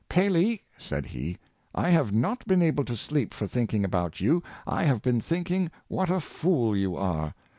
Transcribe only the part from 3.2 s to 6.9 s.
for thinking about you. I have been thinking what a fool